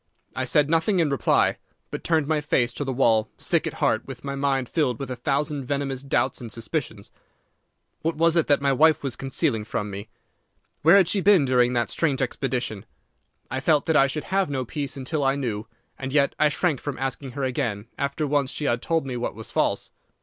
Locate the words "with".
4.07-4.23, 4.97-5.11